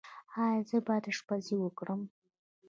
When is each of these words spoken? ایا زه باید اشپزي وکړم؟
ایا 0.43 0.61
زه 0.69 0.77
باید 0.87 1.05
اشپزي 1.11 1.55
وکړم؟ 1.59 2.01